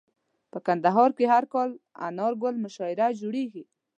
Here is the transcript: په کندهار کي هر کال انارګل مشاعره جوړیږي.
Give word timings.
په 0.51 0.57
کندهار 0.67 1.09
کي 1.17 1.25
هر 1.33 1.43
کال 1.53 1.69
انارګل 2.07 2.55
مشاعره 2.65 3.07
جوړیږي. 3.21 3.63